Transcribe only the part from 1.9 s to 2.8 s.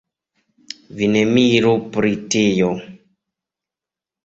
pri tio.